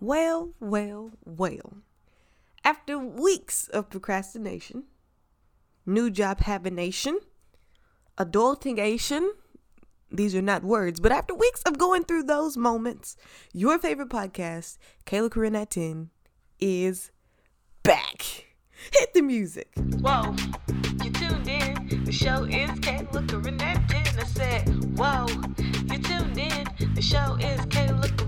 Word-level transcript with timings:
Well, 0.00 0.54
well, 0.60 1.10
well. 1.24 1.78
After 2.64 2.98
weeks 2.98 3.68
of 3.68 3.90
procrastination, 3.90 4.84
new 5.86 6.10
job 6.10 6.40
habination, 6.40 7.18
adultingation, 8.16 9.30
these 10.10 10.34
are 10.34 10.42
not 10.42 10.62
words, 10.62 11.00
but 11.00 11.12
after 11.12 11.34
weeks 11.34 11.62
of 11.62 11.78
going 11.78 12.04
through 12.04 12.24
those 12.24 12.56
moments, 12.56 13.16
your 13.52 13.78
favorite 13.78 14.08
podcast, 14.08 14.78
Kayla 15.04 15.30
Corine 15.30 15.62
at 15.62 15.70
10, 15.70 16.10
is 16.60 17.10
back. 17.82 18.22
Hit 18.92 19.12
the 19.14 19.22
music. 19.22 19.72
Whoa, 20.00 20.34
you 21.02 21.10
tuned 21.10 21.48
in. 21.48 22.04
The 22.04 22.12
show 22.12 22.44
is 22.44 22.70
Kayla 22.80 23.26
Corine 23.26 23.60
at 23.60 23.88
10. 23.88 24.18
I 24.18 24.24
said, 24.24 24.98
Whoa, 24.98 25.26
you 25.92 25.98
tuned 25.98 26.38
in. 26.38 26.94
The 26.94 27.02
show 27.02 27.36
is 27.40 27.60
Kayla 27.66 28.08
Corine 28.16 28.27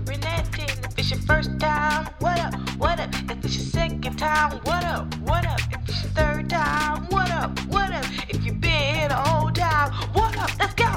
it's 1.01 1.09
your 1.09 1.19
first 1.21 1.59
time, 1.59 2.07
what 2.19 2.39
up? 2.39 2.53
What 2.77 2.99
up? 2.99 3.09
If 3.11 3.43
it's 3.43 3.55
your 3.57 3.65
second 3.65 4.17
time, 4.19 4.59
what 4.65 4.83
up? 4.83 5.11
What 5.21 5.47
up? 5.47 5.59
If 5.71 5.89
it's 5.89 6.03
your 6.03 6.11
third 6.11 6.47
time, 6.47 7.07
what 7.07 7.31
up? 7.31 7.57
What 7.73 7.91
up? 7.91 8.05
If 8.29 8.45
you've 8.45 8.61
been 8.61 8.95
here 8.95 9.07
the 9.07 9.15
whole 9.15 9.49
time, 9.49 9.91
what 10.13 10.37
up? 10.37 10.51
Let's 10.59 10.75
go. 10.75 10.91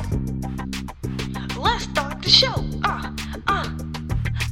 Let's 1.58 1.84
start 1.84 2.20
the 2.20 2.28
show. 2.28 2.52
Uh, 2.84 3.12
uh. 3.46 3.66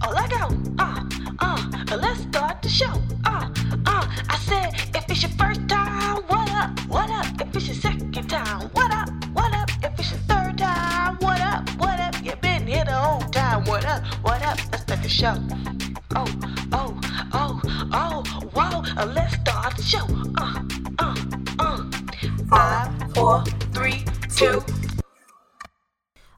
Oh, 0.02 0.12
let 0.14 0.30
go. 0.30 0.56
Uh, 0.78 1.04
uh. 1.40 1.96
Let's 1.98 2.22
start 2.22 2.62
the 2.62 2.70
show. 2.70 2.94
Uh, 3.26 3.50
uh. 3.84 4.06
I 4.30 4.38
said, 4.46 4.72
if 4.96 5.10
it's 5.10 5.20
your 5.20 5.32
first 5.32 5.68
time, 5.68 6.22
what 6.28 6.48
up? 6.52 6.80
What 6.88 7.10
up? 7.10 7.26
If 7.38 7.54
it's 7.54 7.66
your 7.66 7.76
second 7.76 8.26
time, 8.26 8.70
what 8.72 8.90
up? 8.90 9.10
What 9.34 9.52
up? 9.52 9.68
If 9.82 10.00
it's 10.00 10.12
your 10.12 10.20
third 10.20 10.56
time, 10.56 11.16
what 11.16 11.42
up? 11.42 11.68
What 11.78 12.00
up? 12.00 12.14
You've 12.24 12.40
been 12.40 12.66
here 12.66 12.86
the 12.86 12.94
whole 12.94 13.20
time. 13.28 13.66
What 13.66 13.84
up? 13.84 14.02
What 14.22 14.31
up? 14.31 14.31
The 15.02 15.08
show. 15.08 15.34
Oh, 16.14 16.24
oh, 16.72 17.00
oh, 17.32 17.60
oh, 17.92 18.22
whoa. 18.54 18.82
Uh, 18.96 19.06
let's 19.12 19.34
start 19.34 19.76
the 19.76 19.82
show. 19.82 20.06
Uh, 20.38 20.62
uh, 21.00 21.16
uh. 21.58 21.90
Five, 22.48 23.12
four, 23.12 23.44
three, 23.74 24.04
two. 24.36 24.62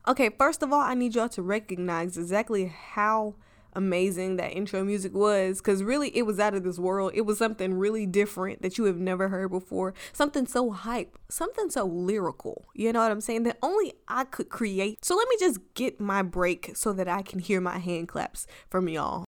Okay, 0.09 0.31
first 0.39 0.63
of 0.63 0.73
all, 0.73 0.81
I 0.81 0.95
need 0.95 1.15
y'all 1.15 1.29
to 1.31 1.43
recognize 1.43 2.17
exactly 2.17 2.73
how 2.93 3.35
amazing 3.75 4.37
that 4.37 4.53
intro 4.53 4.85
music 4.85 5.15
was 5.15 5.59
because 5.59 5.83
really 5.83 6.17
it 6.17 6.23
was 6.23 6.39
out 6.39 6.55
of 6.55 6.63
this 6.63 6.79
world. 6.79 7.13
It 7.15 7.23
was 7.23 7.39
something 7.39 7.75
really 7.75 8.07
different 8.07 8.63
that 8.63 8.79
you 8.79 8.85
have 8.85 8.99
never 8.99 9.29
heard 9.29 9.51
before, 9.51 9.95
something 10.13 10.47
so 10.47 10.71
hype, 10.71 11.19
something 11.29 11.71
so 11.71 11.85
lyrical. 11.85 12.67
You 12.75 12.93
know 12.93 13.01
what 13.01 13.11
I'm 13.11 13.21
saying? 13.21 13.45
That 13.45 13.59
only 13.63 13.95
I 14.09 14.25
could 14.25 14.49
create. 14.49 15.05
So 15.05 15.17
let 15.17 15.29
me 15.29 15.37
just 15.39 15.61
get 15.75 16.01
my 16.01 16.23
break 16.23 16.73
so 16.75 16.93
that 16.93 17.09
I 17.09 17.23
can 17.23 17.39
hear 17.39 17.61
my 17.61 17.79
hand 17.79 18.09
claps 18.09 18.47
from 18.69 18.89
y'all. 18.89 19.25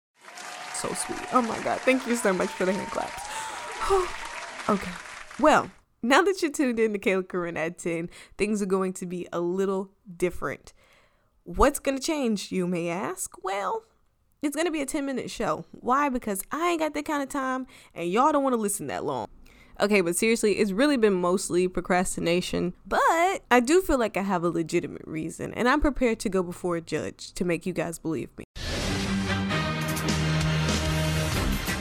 So 0.75 0.89
sweet. 0.89 1.21
Oh 1.33 1.43
my 1.43 1.59
God. 1.63 1.81
Thank 1.81 2.07
you 2.07 2.17
so 2.17 2.33
much 2.33 2.51
for 2.51 2.65
the 2.65 2.73
hand 2.73 2.91
claps. 2.91 3.23
okay. 4.69 4.93
Well, 5.39 5.71
now 6.03 6.23
that 6.23 6.41
you're 6.43 6.51
tuned 6.51 6.79
in 6.79 6.93
to 6.93 6.99
Kayla 6.99 7.25
Corine 7.25 7.57
at 7.57 7.79
10, 7.79 8.09
things 8.39 8.63
are 8.63 8.67
going 8.67 8.93
to 8.95 9.07
be 9.07 9.27
a 9.33 9.41
little 9.41 9.91
different. 10.17 10.73
What's 11.45 11.79
going 11.79 11.97
to 11.97 12.03
change, 12.03 12.53
you 12.53 12.67
may 12.67 12.89
ask? 12.89 13.33
Well, 13.43 13.85
it's 14.43 14.55
going 14.55 14.67
to 14.67 14.73
be 14.73 14.83
a 14.83 14.87
10 14.87 15.05
minute 15.07 15.31
show. 15.31 15.65
Why? 15.73 16.09
Because 16.09 16.43
I 16.53 16.71
ain't 16.71 16.81
got 16.81 16.95
that 16.95 17.05
kind 17.05 17.23
of 17.23 17.29
time 17.29 17.67
and 17.95 18.11
y'all 18.11 18.33
don't 18.33 18.43
want 18.43 18.55
to 18.55 18.61
listen 18.61 18.87
that 18.89 19.05
long. 19.05 19.27
Okay, 19.79 20.01
but 20.01 20.17
seriously, 20.17 20.55
it's 20.55 20.71
really 20.71 20.97
been 20.97 21.13
mostly 21.13 21.69
procrastination. 21.69 22.73
But 22.87 23.43
I 23.51 23.61
do 23.63 23.83
feel 23.83 23.99
like 23.99 24.17
I 24.17 24.23
have 24.23 24.43
a 24.43 24.49
legitimate 24.49 25.03
reason, 25.05 25.53
and 25.53 25.69
I'm 25.69 25.83
prepared 25.83 26.19
to 26.21 26.31
go 26.31 26.43
before 26.43 26.77
a 26.77 26.81
judge 26.81 27.33
to 27.35 27.45
make 27.45 27.67
you 27.67 27.75
guys 27.75 27.99
believe 27.99 28.31
me. 28.39 28.45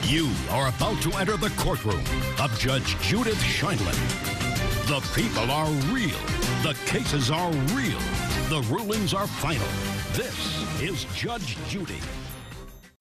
You 0.02 0.30
are 0.50 0.68
about 0.68 1.00
to 1.02 1.12
enter 1.14 1.38
the 1.38 1.48
courtroom 1.56 2.04
of 2.38 2.56
Judge 2.58 3.00
Judith 3.00 3.40
Sheindlin. 3.40 3.96
The 4.86 5.00
people 5.18 5.50
are 5.50 5.70
real. 5.92 6.18
The 6.62 6.76
cases 6.84 7.30
are 7.30 7.50
real. 7.74 7.98
The 8.50 8.64
rulings 8.70 9.14
are 9.14 9.26
final. 9.26 9.66
This 10.12 10.82
is 10.82 11.06
Judge 11.14 11.56
Judy. 11.66 11.98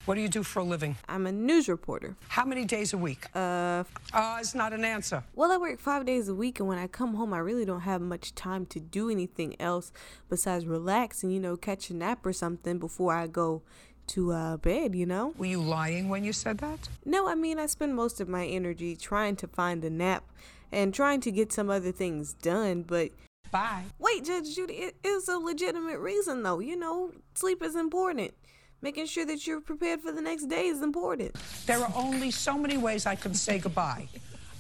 What 0.06 0.16
do 0.16 0.22
you 0.22 0.28
do 0.30 0.44
for 0.44 0.60
a 0.60 0.64
living? 0.64 0.98
I'm 1.10 1.26
a 1.26 1.32
news 1.32 1.68
reporter. 1.68 2.16
How 2.28 2.46
many 2.46 2.64
days 2.64 2.94
a 2.94 2.98
week? 2.98 3.26
Uh, 3.34 3.84
Uh, 4.14 4.38
it's 4.40 4.54
not 4.54 4.72
an 4.72 4.86
answer. 4.86 5.24
well, 5.34 5.52
I 5.52 5.58
work 5.58 5.80
five 5.80 6.06
days 6.06 6.28
a 6.30 6.36
week, 6.36 6.60
and 6.60 6.70
when 6.70 6.78
I 6.78 6.86
come 6.86 7.16
home, 7.16 7.34
I 7.34 7.40
really 7.40 7.66
don't 7.66 7.82
have 7.82 8.02
much 8.02 8.36
time 8.36 8.68
to 8.68 8.80
do 8.80 9.10
anything 9.10 9.60
else 9.60 9.92
besides 10.30 10.68
relax 10.68 11.24
and, 11.24 11.34
you 11.34 11.40
know, 11.40 11.58
catch 11.58 11.90
a 11.90 11.96
nap 11.96 12.24
or 12.24 12.34
something 12.34 12.78
before 12.78 13.14
I 13.16 13.26
go 13.26 13.64
to 14.08 14.32
uh, 14.32 14.58
bed, 14.58 14.94
you 14.94 15.08
know? 15.08 15.34
Were 15.40 15.48
you 15.48 15.62
lying 15.62 16.08
when 16.10 16.24
you 16.24 16.34
said 16.34 16.60
that? 16.60 16.88
No, 17.04 17.28
I 17.28 17.34
mean, 17.34 17.58
I 17.58 17.66
spend 17.66 17.96
most 17.96 18.22
of 18.22 18.30
my 18.30 18.46
energy 18.46 18.96
trying 18.96 19.36
to 19.38 19.48
find 19.48 19.84
a 19.84 19.90
nap 19.90 20.24
and 20.72 20.94
trying 20.94 21.20
to 21.22 21.32
get 21.32 21.52
some 21.52 21.72
other 21.72 21.92
things 21.92 22.34
done, 22.34 22.84
but 22.84 23.10
Bye. 23.50 23.86
wait, 23.98 24.26
Judge 24.26 24.54
Judy, 24.56 24.76
it 24.76 24.96
is 25.04 25.28
a 25.28 25.38
legitimate 25.40 25.98
reason, 25.98 26.44
though. 26.44 26.60
You 26.60 26.76
know, 26.78 27.12
sleep 27.34 27.64
is 27.64 27.76
important. 27.76 28.36
Making 28.82 29.06
sure 29.08 29.26
that 29.26 29.48
you're 29.48 29.62
prepared 29.62 30.02
for 30.02 30.12
the 30.12 30.22
next 30.22 30.46
day 30.46 30.68
is 30.68 30.82
important. 30.82 31.36
There 31.66 31.80
are 31.80 31.92
only 31.96 32.32
so 32.32 32.58
many 32.58 32.78
ways 32.78 33.06
I 33.06 33.16
can 33.16 33.34
say 33.34 33.58
goodbye. 33.60 34.08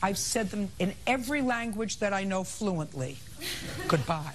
I've 0.01 0.17
said 0.17 0.49
them 0.49 0.69
in 0.79 0.93
every 1.07 1.41
language 1.41 1.99
that 1.99 2.13
I 2.13 2.23
know 2.23 2.43
fluently. 2.43 3.17
Goodbye. 3.87 4.33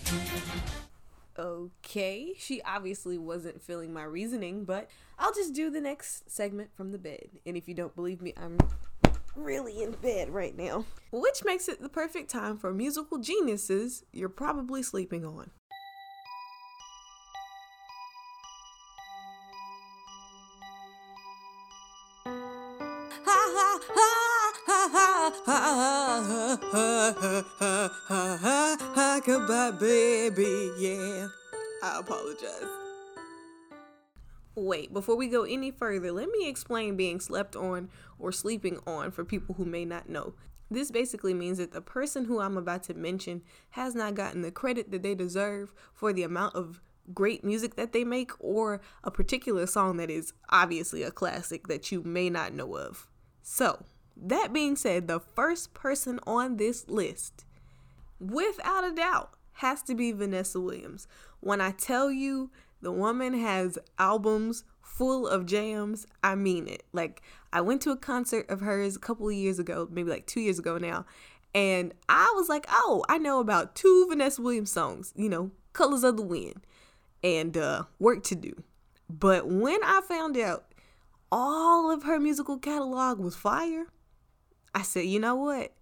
Okay, 1.38 2.34
she 2.38 2.60
obviously 2.62 3.16
wasn't 3.16 3.62
feeling 3.62 3.92
my 3.92 4.02
reasoning, 4.02 4.64
but 4.64 4.90
I'll 5.19 5.32
just 5.32 5.54
do 5.54 5.70
the 5.70 5.80
next 5.80 6.30
segment 6.30 6.70
from 6.74 6.92
the 6.92 6.98
bed. 6.98 7.28
And 7.46 7.56
if 7.56 7.66
you 7.66 7.74
don't 7.74 7.94
believe 7.94 8.20
me, 8.20 8.34
I'm 8.36 8.58
really 9.36 9.82
in 9.82 9.92
bed 9.92 10.30
right 10.30 10.56
now. 10.56 10.84
Which 11.12 11.44
makes 11.44 11.69
it 11.69 11.80
the 11.80 11.88
perfect 11.88 12.30
time 12.30 12.58
for 12.58 12.72
musical 12.72 13.19
geniuses 13.19 14.04
you're 14.12 14.28
probably 14.28 14.82
sleeping 14.82 15.24
on. 15.24 15.50
Goodbye, 29.26 29.72
baby. 29.78 30.72
Yeah, 30.78 31.28
I 31.82 31.98
apologize. 32.00 32.66
Wait, 34.54 34.92
before 34.92 35.16
we 35.16 35.28
go 35.28 35.44
any 35.44 35.70
further, 35.70 36.10
let 36.12 36.28
me 36.28 36.48
explain 36.48 36.96
being 36.96 37.20
slept 37.20 37.54
on 37.54 37.88
or 38.19 38.32
sleeping 38.32 38.78
on 38.86 39.10
for 39.10 39.24
people 39.24 39.54
who 39.54 39.64
may 39.64 39.84
not 39.84 40.08
know. 40.08 40.34
This 40.70 40.90
basically 40.90 41.34
means 41.34 41.58
that 41.58 41.72
the 41.72 41.80
person 41.80 42.24
who 42.24 42.40
I'm 42.40 42.56
about 42.56 42.82
to 42.84 42.94
mention 42.94 43.42
has 43.70 43.94
not 43.94 44.14
gotten 44.14 44.42
the 44.42 44.50
credit 44.50 44.90
that 44.90 45.02
they 45.02 45.14
deserve 45.14 45.72
for 45.92 46.12
the 46.12 46.22
amount 46.22 46.54
of 46.54 46.80
great 47.12 47.42
music 47.42 47.74
that 47.76 47.92
they 47.92 48.04
make 48.04 48.30
or 48.38 48.80
a 49.02 49.10
particular 49.10 49.66
song 49.66 49.96
that 49.96 50.10
is 50.10 50.32
obviously 50.48 51.02
a 51.02 51.10
classic 51.10 51.66
that 51.69 51.90
you 51.90 52.02
may 52.02 52.30
not 52.30 52.52
know 52.52 52.76
of. 52.76 53.08
So, 53.42 53.84
that 54.22 54.53
being 54.53 54.76
said, 54.76 55.08
the 55.08 55.20
first 55.20 55.75
person 55.75 56.20
on 56.26 56.56
this 56.56 56.88
list, 56.88 57.44
without 58.19 58.84
a 58.84 58.92
doubt, 58.92 59.34
has 59.54 59.82
to 59.84 59.94
be 59.94 60.12
Vanessa 60.12 60.60
Williams. 60.60 61.06
When 61.41 61.60
I 61.60 61.70
tell 61.70 62.10
you 62.10 62.50
the 62.82 62.92
woman 62.92 63.38
has 63.38 63.78
albums 63.98 64.64
full 64.81 65.26
of 65.26 65.47
jams, 65.47 66.06
I 66.22 66.34
mean 66.34 66.69
it. 66.69 66.82
Like, 66.92 67.22
I 67.53 67.60
went 67.60 67.81
to 67.82 67.91
a 67.91 67.97
concert 67.97 68.48
of 68.50 68.60
hers 68.60 68.97
a 68.97 69.00
couple 69.00 69.28
of 69.28 69.34
years 69.34 69.58
ago, 69.58 69.88
maybe 69.91 70.10
like 70.10 70.26
two 70.26 70.41
years 70.41 70.58
ago 70.58 70.78
now, 70.78 71.06
and 71.54 71.92
I 72.08 72.32
was 72.37 72.48
like, 72.48 72.66
oh, 72.69 73.04
I 73.08 73.19
know 73.19 73.41
about 73.41 73.75
two 73.75 74.06
Vanessa 74.08 74.41
Williams 74.41 74.70
songs, 74.70 75.12
you 75.16 75.28
know, 75.28 75.50
Colors 75.72 76.04
of 76.04 76.16
the 76.16 76.22
Wind 76.22 76.66
and 77.22 77.56
uh, 77.56 77.84
Work 77.98 78.22
to 78.25 78.34
Do. 78.34 78.62
But 79.08 79.48
when 79.48 79.81
I 79.82 80.00
found 80.06 80.37
out 80.37 80.66
all 81.32 81.91
of 81.91 82.04
her 82.04 82.20
musical 82.20 82.58
catalog 82.58 83.19
was 83.19 83.34
fire, 83.34 83.87
I 84.75 84.82
said, 84.82 85.06
you 85.06 85.19
know 85.19 85.34
what? 85.34 85.72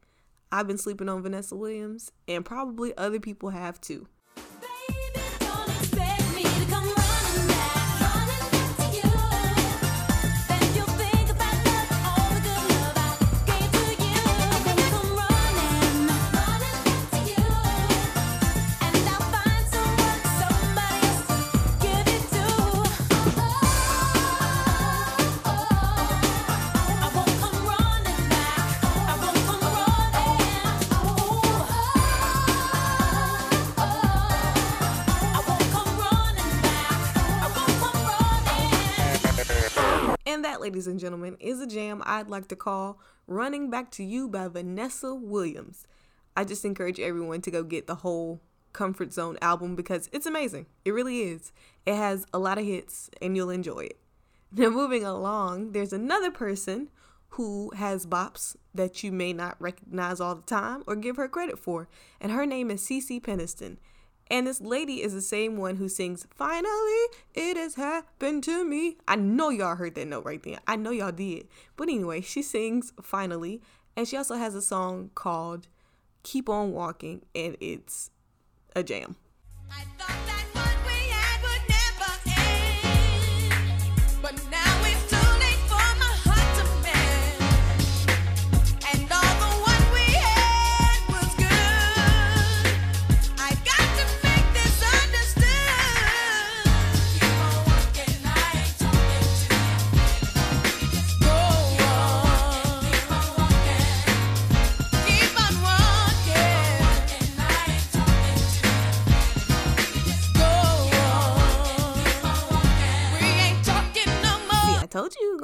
I've 0.51 0.67
been 0.67 0.79
sleeping 0.79 1.09
on 1.09 1.23
Vanessa 1.23 1.55
Williams, 1.55 2.11
and 2.27 2.45
probably 2.45 2.97
other 2.97 3.21
people 3.21 3.51
have 3.51 3.81
too. 3.81 4.09
Ladies 40.79 40.87
and 40.87 41.01
gentlemen, 41.01 41.37
is 41.41 41.61
a 41.61 41.67
jam 41.67 42.05
I'd 42.07 42.31
like 42.31 42.47
to 42.47 42.55
call 42.55 43.01
Running 43.27 43.69
Back 43.69 43.91
to 43.91 44.05
You 44.05 44.29
by 44.29 44.47
Vanessa 44.47 45.13
Williams. 45.13 45.89
I 46.37 46.45
just 46.45 46.65
encourage 46.65 47.01
everyone 47.01 47.41
to 47.41 47.51
go 47.51 47.65
get 47.65 47.89
the 47.89 47.97
whole 47.97 48.41
Comfort 48.73 49.13
Zone 49.13 49.39
album 49.43 49.75
because 49.75 50.09
it's 50.13 50.25
amazing. 50.25 50.67
It 50.85 50.93
really 50.93 51.23
is. 51.23 51.51
It 51.85 51.97
has 51.97 52.27
a 52.33 52.39
lot 52.39 52.59
of 52.59 52.65
hits 52.65 53.11
and 53.21 53.35
you'll 53.35 53.51
enjoy 53.51 53.87
it. 53.87 53.99
Now, 54.53 54.69
moving 54.69 55.03
along, 55.03 55.73
there's 55.73 55.93
another 55.93 56.31
person 56.31 56.91
who 57.31 57.73
has 57.75 58.07
bops 58.07 58.55
that 58.73 59.03
you 59.03 59.11
may 59.11 59.33
not 59.33 59.61
recognize 59.61 60.21
all 60.21 60.37
the 60.37 60.43
time 60.43 60.85
or 60.87 60.95
give 60.95 61.17
her 61.17 61.27
credit 61.27 61.59
for, 61.59 61.89
and 62.21 62.31
her 62.31 62.47
name 62.47 62.71
is 62.71 62.83
CeCe 62.83 63.21
Peniston. 63.21 63.79
And 64.31 64.47
this 64.47 64.61
lady 64.61 65.03
is 65.03 65.15
the 65.15 65.23
same 65.23 65.57
one 65.57 65.77
who 65.77 65.89
sings 65.89 66.27
Finally 66.35 67.07
It 67.35 67.57
Has 67.57 67.77
Happened 67.77 68.45
to 68.45 68.65
Me. 68.65 68.99
I 69.07 69.17
know 69.17 69.49
y'all 69.49 69.77
heard 69.77 69.95
that 69.95 70.07
note 70.07 70.25
right 70.25 70.43
there. 70.43 70.59
I 70.67 70.77
know 70.77 70.91
y'all 70.91 71.13
did. 71.13 71.49
But 71.77 71.89
anyway, 71.89 72.21
she 72.21 72.43
sings 72.43 72.93
Finally, 73.03 73.63
and 73.97 74.07
she 74.07 74.17
also 74.17 74.37
has 74.37 74.55
a 74.55 74.63
song 74.63 75.11
called 75.15 75.69
Keep 76.23 76.49
On 76.49 76.73
Walking, 76.73 77.23
and 77.35 77.57
it's 77.61 78.11
a 78.77 78.83
jam. 78.83 79.17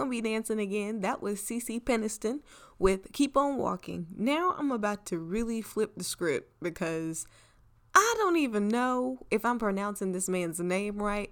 gonna 0.05 0.11
be 0.11 0.21
dancing 0.21 0.59
again. 0.61 1.01
That 1.01 1.23
was 1.23 1.41
CeCe 1.41 1.83
Peniston 1.83 2.41
with 2.79 3.13
Keep 3.13 3.37
On 3.37 3.57
Walking. 3.57 4.07
Now 4.15 4.55
I'm 4.59 4.71
about 4.71 5.07
to 5.07 5.19
really 5.19 5.63
flip 5.63 5.93
the 5.97 6.05
script 6.05 6.53
because 6.61 7.27
I 7.95 8.15
don't 8.19 8.37
even 8.37 8.69
know 8.69 9.21
if 9.31 9.45
I'm 9.45 9.59
pronouncing 9.59 10.13
this 10.13 10.29
man's 10.29 10.61
name 10.61 10.99
right, 10.99 11.31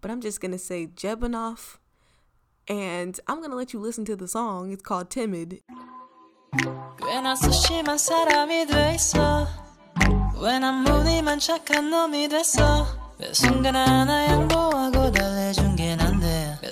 but 0.00 0.10
I'm 0.10 0.20
just 0.20 0.40
gonna 0.40 0.58
say 0.58 0.86
Jebanoff. 0.86 1.78
And 2.68 3.18
I'm 3.26 3.42
gonna 3.42 3.56
let 3.56 3.72
you 3.72 3.80
listen 3.80 4.04
to 4.04 4.14
the 4.14 4.28
song. 4.28 4.70
It's 4.70 4.82
called 4.82 5.10
Timid. 5.10 5.60
꽤나 6.98 7.34
수심한 7.34 7.98
사람이 7.98 8.66
돼있어 8.66 9.48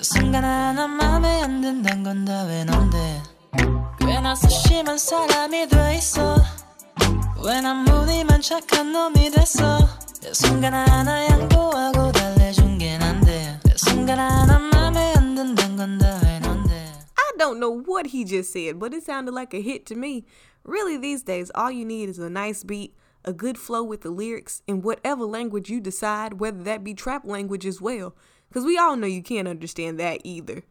매 0.00 0.02
순간 0.02 0.44
하나 0.44 0.86
맘에 0.86 1.42
안 1.42 1.60
든단 1.60 2.02
건 2.02 2.24
다 2.24 2.46
왜 2.46 2.64
넌데 2.64 3.22
꽤나 4.00 4.34
소심한 4.34 4.96
사람이 4.96 5.68
돼 5.68 5.96
있어 5.96 6.36
왜 7.44 7.60
난 7.60 7.84
무늬만 7.84 8.40
착한 8.40 8.92
놈이 8.92 9.30
됐어 9.30 9.80
매 10.22 10.32
순간 10.32 10.72
하나 10.72 11.26
양보하고 11.26 12.12
달래준 12.12 12.78
게 12.78 12.96
난데 12.98 13.60
매 13.64 13.74
순간 13.76 14.18
하나 14.18 14.58
맘에 14.58 15.14
안 15.16 15.34
든단 15.34 15.76
건 15.76 15.98
다 15.98 16.20
왜 16.24 16.40
넌데 16.40 16.92
I 17.16 17.38
don't 17.38 17.58
know 17.60 17.70
what 17.70 18.08
he 18.08 18.24
just 18.24 18.50
said, 18.52 18.78
but 18.78 18.94
it 18.94 19.04
sounded 19.04 19.34
like 19.34 19.52
a 19.52 19.60
hit 19.60 19.84
to 19.86 19.94
me. 19.94 20.24
Really, 20.64 20.96
these 20.96 21.22
days, 21.22 21.50
all 21.54 21.70
you 21.70 21.84
need 21.84 22.08
is 22.08 22.18
a 22.18 22.30
nice 22.30 22.64
beat, 22.64 22.96
a 23.24 23.32
good 23.32 23.58
flow 23.58 23.84
with 23.84 24.00
the 24.00 24.10
lyrics, 24.10 24.62
in 24.66 24.80
whatever 24.80 25.24
language 25.24 25.68
you 25.68 25.78
decide, 25.80 26.40
whether 26.40 26.62
that 26.64 26.82
be 26.82 26.94
trap 26.94 27.24
language 27.26 27.66
as 27.66 27.78
well. 27.80 28.14
Because 28.51 28.65
we 28.65 28.77
all 28.77 28.97
know 28.97 29.07
you 29.07 29.23
can't 29.23 29.47
understand 29.47 29.97
that 30.01 30.19
either. 30.25 30.63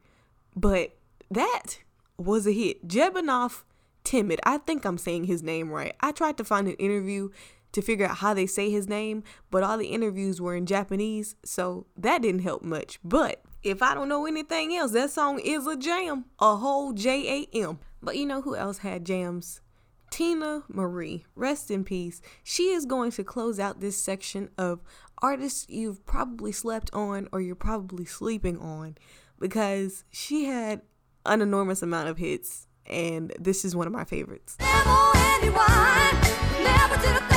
But 0.55 0.99
that 1.31 1.79
was 2.19 2.47
a 2.47 2.53
hit. 2.53 2.87
Jebanoff 2.87 3.63
Timid. 4.05 4.39
I 4.45 4.59
think 4.59 4.85
I'm 4.85 4.99
saying 4.99 5.25
his 5.25 5.43
name 5.43 5.71
right. 5.71 5.95
I 6.01 6.13
tried 6.13 6.37
to 6.37 6.45
find 6.45 6.69
an 6.69 6.75
interview 6.75 7.31
to 7.73 7.81
figure 7.81 8.05
out 8.05 8.19
how 8.19 8.35
they 8.35 8.47
say 8.47 8.71
his 8.71 8.87
name, 8.87 9.23
but 9.51 9.63
all 9.63 9.79
the 9.79 9.87
interviews 9.87 10.41
were 10.41 10.57
in 10.57 10.67
Japanese, 10.67 11.37
so 11.45 11.87
that 11.97 12.21
didn't 12.21 12.43
help 12.43 12.63
much. 12.63 12.99
But 13.03 13.43
if 13.63 13.81
I 13.81 13.95
don't 13.95 14.09
know 14.09 14.27
anything 14.27 14.75
else, 14.75 14.93
that 14.93 15.11
song 15.11 15.39
is 15.39 15.67
a 15.67 15.77
jam, 15.77 16.27
a 16.39 16.57
whole 16.57 16.93
J 16.93 17.47
A 17.55 17.57
M. 17.57 17.79
But 18.03 18.17
you 18.17 18.27
know 18.27 18.43
who 18.43 18.57
else 18.57 18.79
had 18.79 19.07
jams? 19.07 19.61
Teena 20.11 20.65
Marie, 20.69 21.25
rest 21.35 21.71
in 21.71 21.85
peace. 21.85 22.21
She 22.43 22.71
is 22.71 22.85
going 22.85 23.13
to 23.13 23.25
close 23.25 23.61
out 23.61 23.81
this 23.81 23.97
section 23.97 24.51
of 24.59 24.81
artists 25.23 25.67
you've 25.69 26.05
probably 26.05 26.53
slept 26.53 26.91
on 26.93 27.29
or 27.33 27.41
you're 27.41 27.55
probably 27.55 28.05
sleeping 28.05 28.59
on 28.59 28.97
because 29.39 30.05
she 30.11 30.45
had 30.45 30.83
an 31.27 31.41
enormous 31.41 31.83
amount 31.83 32.09
of 32.09 32.19
hits, 32.19 32.67
and 32.87 33.33
this 33.39 33.65
is 33.65 33.77
one 33.77 33.87
of 33.87 33.93
my 33.93 34.05
favorites. 34.05 34.57
Never 34.61 35.13
anyone, 35.15 36.65
never 36.65 37.30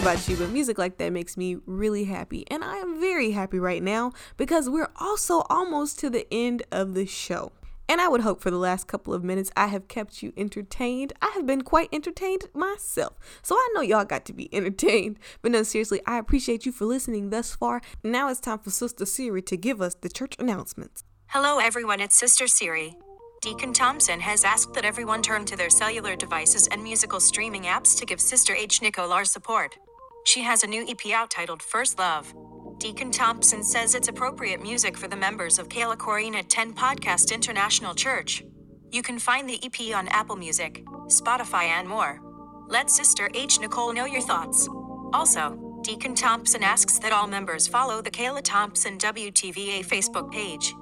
about 0.00 0.26
you, 0.28 0.36
but 0.36 0.48
music 0.48 0.78
like 0.78 0.96
that 0.96 1.12
makes 1.12 1.36
me 1.36 1.58
really 1.66 2.04
happy. 2.04 2.46
And 2.50 2.64
I 2.64 2.76
am 2.78 2.98
very 2.98 3.32
happy 3.32 3.58
right 3.58 3.82
now 3.82 4.12
because 4.38 4.70
we're 4.70 4.88
also 4.96 5.42
almost 5.50 5.98
to 5.98 6.08
the 6.08 6.26
end 6.32 6.62
of 6.72 6.94
the 6.94 7.04
show. 7.04 7.52
And 7.86 8.00
I 8.00 8.08
would 8.08 8.22
hope 8.22 8.40
for 8.40 8.50
the 8.50 8.56
last 8.56 8.86
couple 8.86 9.12
of 9.12 9.22
minutes 9.22 9.50
I 9.58 9.66
have 9.66 9.88
kept 9.88 10.22
you 10.22 10.32
entertained. 10.38 11.12
I 11.20 11.32
have 11.34 11.44
been 11.44 11.60
quite 11.62 11.90
entertained 11.92 12.48
myself. 12.54 13.18
So 13.42 13.54
I 13.54 13.68
know 13.74 13.82
y'all 13.82 14.06
got 14.06 14.24
to 14.26 14.32
be 14.32 14.48
entertained. 14.54 15.18
But 15.42 15.52
no, 15.52 15.62
seriously, 15.62 16.00
I 16.06 16.16
appreciate 16.16 16.64
you 16.64 16.72
for 16.72 16.86
listening 16.86 17.28
thus 17.28 17.54
far. 17.54 17.82
Now 18.02 18.30
it's 18.30 18.40
time 18.40 18.60
for 18.60 18.70
Sister 18.70 19.04
Siri 19.04 19.42
to 19.42 19.56
give 19.58 19.82
us 19.82 19.94
the 19.96 20.08
church 20.08 20.34
announcements. 20.38 21.04
Hello, 21.26 21.58
everyone, 21.58 22.00
it's 22.00 22.16
Sister 22.16 22.46
Siri. 22.46 22.96
Deacon 23.42 23.74
Thompson 23.74 24.20
has 24.20 24.44
asked 24.44 24.72
that 24.74 24.84
everyone 24.84 25.20
turn 25.20 25.44
to 25.46 25.56
their 25.56 25.70
cellular 25.70 26.16
devices 26.16 26.68
and 26.68 26.82
musical 26.82 27.20
streaming 27.20 27.64
apps 27.64 27.98
to 27.98 28.06
give 28.06 28.20
Sister 28.20 28.54
H. 28.54 28.80
Nicolar 28.80 29.26
support. 29.26 29.76
She 30.24 30.42
has 30.42 30.62
a 30.62 30.66
new 30.66 30.86
EP 30.88 31.12
out 31.12 31.30
titled 31.30 31.62
First 31.62 31.98
Love. 31.98 32.32
Deacon 32.78 33.10
Thompson 33.10 33.64
says 33.64 33.94
it's 33.94 34.08
appropriate 34.08 34.62
music 34.62 34.96
for 34.96 35.08
the 35.08 35.16
members 35.16 35.58
of 35.58 35.68
Kayla 35.68 35.96
Corina 35.96 36.44
10 36.46 36.74
Podcast 36.74 37.32
International 37.34 37.94
Church. 37.94 38.44
You 38.90 39.02
can 39.02 39.18
find 39.18 39.48
the 39.48 39.60
EP 39.64 39.94
on 39.94 40.08
Apple 40.08 40.36
Music, 40.36 40.84
Spotify, 41.06 41.64
and 41.64 41.88
more. 41.88 42.20
Let 42.68 42.90
Sister 42.90 43.30
H. 43.34 43.60
Nicole 43.60 43.92
know 43.92 44.04
your 44.04 44.20
thoughts. 44.20 44.68
Also, 45.12 45.80
Deacon 45.82 46.14
Thompson 46.14 46.62
asks 46.62 46.98
that 46.98 47.12
all 47.12 47.26
members 47.26 47.66
follow 47.66 48.02
the 48.02 48.10
Kayla 48.10 48.42
Thompson 48.42 48.98
WTVA 48.98 49.84
Facebook 49.84 50.30
page. 50.30 50.74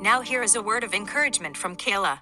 Now, 0.00 0.20
here 0.20 0.42
is 0.42 0.54
a 0.54 0.62
word 0.62 0.84
of 0.84 0.94
encouragement 0.94 1.56
from 1.56 1.76
Kayla. 1.76 2.20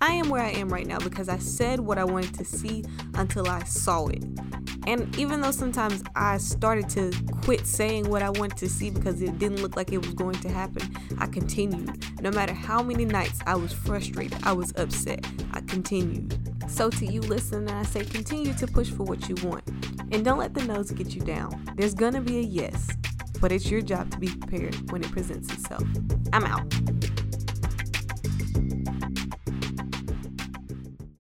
I 0.00 0.14
am 0.14 0.28
where 0.28 0.42
I 0.42 0.50
am 0.50 0.68
right 0.68 0.86
now 0.86 0.98
because 0.98 1.28
I 1.28 1.38
said 1.38 1.80
what 1.80 1.98
I 1.98 2.04
wanted 2.04 2.34
to 2.34 2.44
see 2.44 2.84
until 3.14 3.48
I 3.48 3.62
saw 3.64 4.06
it. 4.06 4.24
And 4.86 5.16
even 5.16 5.40
though 5.40 5.50
sometimes 5.50 6.02
I 6.16 6.38
started 6.38 6.88
to 6.90 7.12
quit 7.42 7.66
saying 7.66 8.08
what 8.10 8.22
I 8.22 8.30
wanted 8.30 8.58
to 8.58 8.68
see 8.68 8.90
because 8.90 9.22
it 9.22 9.38
didn't 9.38 9.62
look 9.62 9.76
like 9.76 9.92
it 9.92 9.98
was 9.98 10.14
going 10.14 10.36
to 10.40 10.48
happen, 10.48 10.82
I 11.18 11.26
continued. 11.26 12.20
No 12.20 12.30
matter 12.30 12.52
how 12.52 12.82
many 12.82 13.04
nights 13.04 13.40
I 13.46 13.54
was 13.54 13.72
frustrated, 13.72 14.38
I 14.42 14.52
was 14.52 14.72
upset, 14.76 15.24
I 15.52 15.60
continued. 15.60 16.38
So 16.68 16.90
to 16.90 17.06
you 17.06 17.20
listening, 17.20 17.70
I 17.70 17.82
say 17.84 18.04
continue 18.04 18.54
to 18.54 18.66
push 18.66 18.90
for 18.90 19.04
what 19.04 19.28
you 19.28 19.34
want. 19.46 19.66
And 20.10 20.24
don't 20.24 20.38
let 20.38 20.54
the 20.54 20.64
no's 20.64 20.90
get 20.90 21.14
you 21.14 21.20
down. 21.22 21.70
There's 21.76 21.94
gonna 21.94 22.20
be 22.20 22.38
a 22.38 22.42
yes, 22.42 22.88
but 23.40 23.52
it's 23.52 23.70
your 23.70 23.82
job 23.82 24.10
to 24.10 24.18
be 24.18 24.28
prepared 24.28 24.90
when 24.90 25.02
it 25.02 25.10
presents 25.10 25.52
itself. 25.52 25.84
I'm 26.32 26.44
out. 26.44 26.72